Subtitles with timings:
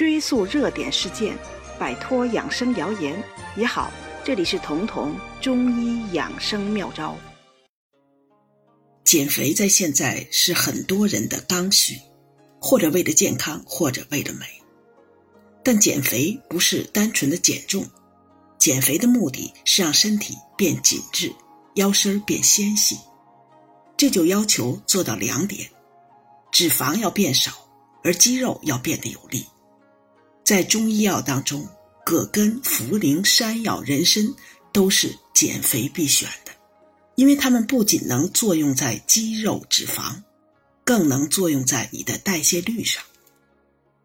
[0.00, 1.36] 追溯热点事件，
[1.78, 3.22] 摆脱养生谣言
[3.54, 3.92] 也好。
[4.24, 7.14] 这里是彤彤中医养生妙招。
[9.04, 12.00] 减肥在现在是很多人的刚需，
[12.58, 14.46] 或者为了健康，或者为了美。
[15.62, 17.84] 但减肥不是单纯的减重，
[18.56, 21.30] 减肥的目的是让身体变紧致，
[21.74, 22.96] 腰身变纤细。
[23.98, 25.68] 这就要求做到两点：
[26.50, 27.52] 脂肪要变少，
[28.02, 29.44] 而肌肉要变得有力。
[30.50, 31.64] 在中医药当中，
[32.04, 34.34] 葛根、茯苓、山药、人参
[34.72, 36.50] 都是减肥必选的，
[37.14, 40.20] 因为它们不仅能作用在肌肉脂肪，
[40.84, 43.00] 更能作用在你的代谢率上。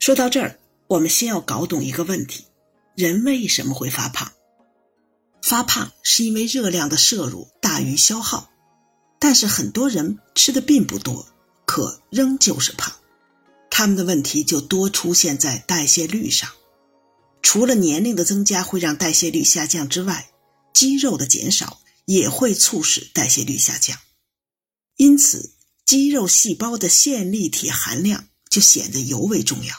[0.00, 0.58] 说到这儿，
[0.88, 2.44] 我们先要搞懂一个问题：
[2.96, 4.32] 人为什么会发胖？
[5.42, 8.50] 发胖是因为热量的摄入大于消耗，
[9.20, 11.24] 但是很多人吃的并不多，
[11.66, 12.92] 可仍旧是胖。
[13.74, 16.52] 他们的问题就多出现在代谢率上，
[17.40, 20.30] 除了年龄的增加会让代谢率下降之外，
[20.74, 23.98] 肌肉的减少也会促使代谢率下降。
[24.96, 25.54] 因此，
[25.86, 29.74] 肌肉细胞的线粒体含量就显得尤为重要，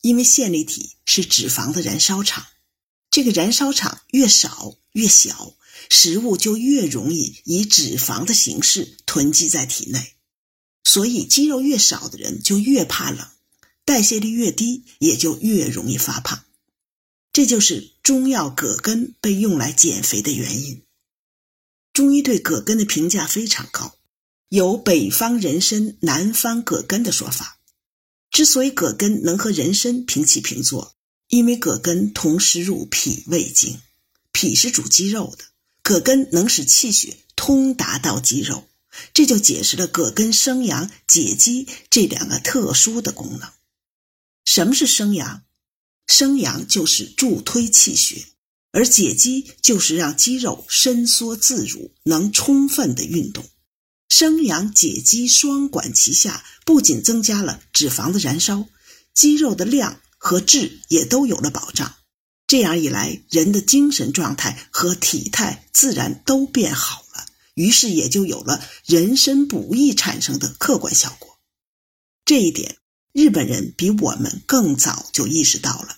[0.00, 2.46] 因为线粒体是脂肪的燃烧场，
[3.10, 5.54] 这个燃烧场越少越小，
[5.90, 10.14] 食物就越容易以脂肪的形式囤积在体内。
[10.84, 13.28] 所以，肌肉越少的人就越怕冷，
[13.86, 16.44] 代谢率越低，也就越容易发胖。
[17.32, 20.82] 这就是中药葛根被用来减肥的原因。
[21.92, 23.94] 中医对葛根的评价非常高，
[24.48, 27.58] 有“北方人参，南方葛根”的说法。
[28.30, 30.94] 之所以葛根能和人参平起平坐，
[31.28, 33.80] 因为葛根同时入脾胃经，
[34.32, 35.44] 脾是主肌肉的，
[35.82, 38.66] 葛根能使气血通达到肌肉。
[39.14, 43.48] 这就解释了葛根生阳解肌这两个特殊的功能。
[44.46, 45.42] 什么是生阳？
[46.06, 48.24] 生阳就是助推气血，
[48.72, 53.44] 而解肌就是让肌肉伸缩自如，能充分的运动。
[54.08, 58.66] 生阳解肌双管齐下，不仅增加了脂肪的燃烧，
[59.12, 61.96] 肌肉的量和质也都有了保障。
[62.46, 67.26] 这样一来，人的精神状态和体态自然都变好了。
[67.54, 71.40] 于是也就有了人参补益产生的客观效果。
[72.24, 72.76] 这一点，
[73.16, 75.96] 日本人比我们更早就意识到了，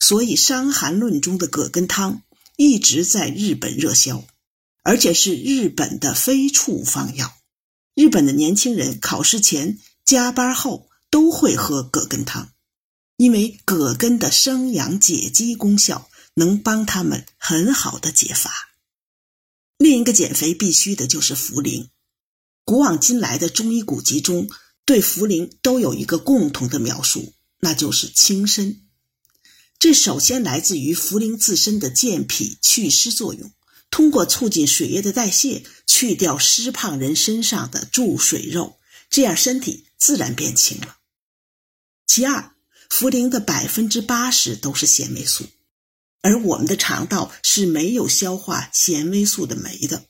[0.00, 2.24] 所以《伤寒论》中的葛根汤
[2.56, 4.24] 一直在日本热销，
[4.82, 7.36] 而且是日本的非处方药。
[7.94, 12.50] 日本的年轻人考试前、加班后都会喝葛根汤，
[13.16, 18.50] 因为葛根的生阳解肌功效能帮他们很好的解乏。
[19.78, 21.90] 另一个减肥必须的就是茯苓。
[22.64, 24.48] 古往今来的中医古籍中，
[24.90, 28.88] 对茯苓都有一个共同的描述，那就是轻身。
[29.78, 33.52] 这首先来自于茯苓自身的健脾祛湿作用，
[33.88, 40.96] 通过促进水液的代谢，去掉湿胖人身上的注水肉，这样身体自然变轻了。
[42.08, 42.56] 其二，
[42.88, 45.46] 茯苓的百分之八十都是纤维素。
[46.22, 50.06] 而我们的肠道是没有消化纤维素的酶的。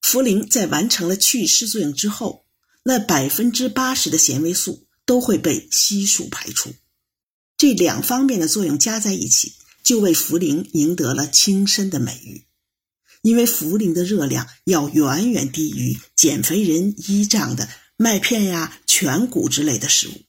[0.00, 2.46] 茯苓在完成了祛湿作用之后，
[2.88, 6.72] 那百分之八十的纤维素都会被悉数排出。
[7.58, 9.52] 这两方面的作用加在一起，
[9.84, 12.46] 就为茯苓赢得了轻身的美誉。
[13.20, 17.68] 因为茯苓的热量要远远低于减肥人依仗的
[17.98, 20.22] 麦片呀、全谷之类的食物，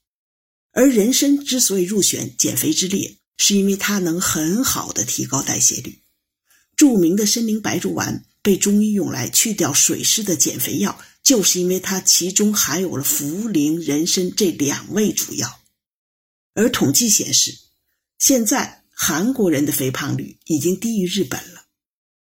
[0.74, 3.16] 而人参之所以入选减肥之列。
[3.38, 6.00] 是因为它能很好的提高代谢率。
[6.76, 11.00] 著名的参苓白术丸被中医用来去掉水湿的减肥药，
[11.30, 15.60] 就是因为它其中含有了茯苓、人参这两味主药。
[16.56, 17.56] 而统计显示，
[18.18, 21.66] 现在韩国人的肥胖率已经低于日本了。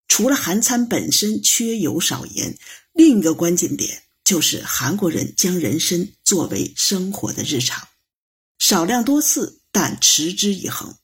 [0.09, 2.59] 除了韩餐本身缺油少盐，
[2.93, 7.87] 另一个关键点就是韩国人将人参作为生活的日常，
[8.59, 9.61] 少量多次。
[9.71, 10.99] 但持之以恒，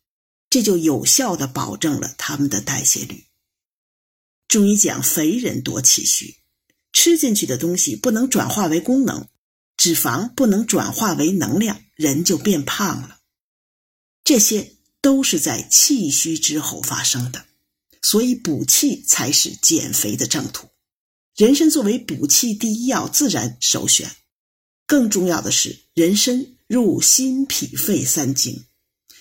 [0.51, 3.27] 这就有效的保证了他们的代谢率。
[4.49, 6.35] 中医讲肥人多气虚，
[7.07, 9.29] 吃进去的东西不能转化为功能，
[9.77, 13.21] 脂肪不能转化为能量，人就变胖了。
[14.25, 17.45] 这些都是在气虚之后发生的，
[18.03, 20.67] 所以补气才是减肥的正途。
[21.37, 24.11] 人参作为补气第一药，自然首选。
[24.85, 26.57] 更重要的是，人参。
[26.67, 28.65] 入心、脾、肺三经，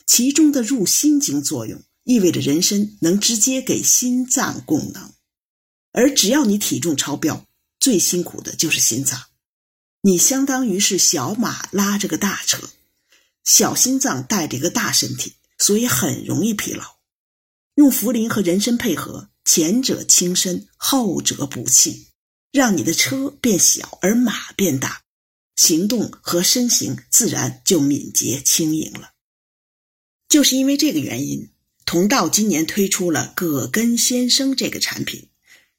[0.08, 5.14] 其中的入心经作用意味着人参能直接给心脏供能，
[5.92, 7.46] 而只要你体重超标，
[7.86, 9.26] 最辛苦的就是心脏，
[10.02, 12.72] 你相当于是小马拉着个大车，
[13.44, 16.84] 小心脏带着一个大身体，所以很容易疲劳。
[17.76, 22.08] 用茯苓和人参配合，前者轻身，后者补气，
[22.52, 25.04] 让你的车变小而马变大，
[25.56, 29.12] 行动和身形自然就敏捷轻盈了。
[30.28, 31.52] 就是因为这个原因，
[31.86, 35.30] 同道今年推出了葛根先生这个产品，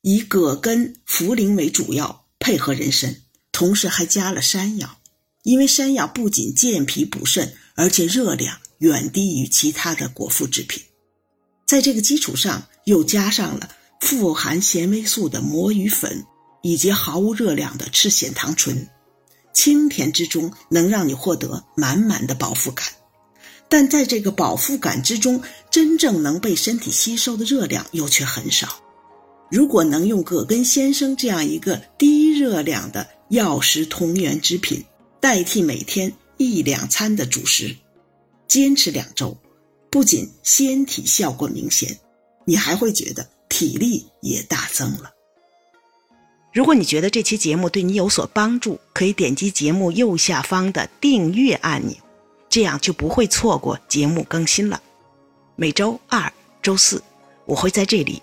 [0.09, 4.99] 以葛根、茯苓为主要，配合人参，同时还加了山药。
[5.43, 10.81] 因为山药不仅健脾补肾，而且热量远低于其他的果腹制品，
[11.67, 13.69] 在这个基础上又加上了
[14.01, 16.25] 富含纤维素的魔芋粉，
[16.63, 18.89] 以及毫无热量的赤藓糖醇，
[19.53, 22.87] 清甜之中能让你获得满满的饱腹感。
[23.69, 28.81] 但在这个饱腹感之中，真正能被身体吸收的热量又却很少。
[29.51, 34.85] 如果能用葛根先生这样一个低热量的药食同源之品，
[35.21, 37.77] 代替每天一两餐的主食，
[38.49, 39.37] 坚持两周，
[39.91, 41.99] 不仅纤体效果明显，
[42.45, 45.13] 你还会觉得体力也大增了。
[46.53, 51.95] 如果你觉得这期节目对你有所帮助，可以点击节目右下方的订阅按钮，
[52.49, 54.83] 这样就不会错过节目更新了。
[55.55, 56.33] 每周二、
[56.63, 57.03] 周四，
[57.45, 58.23] 我会在这里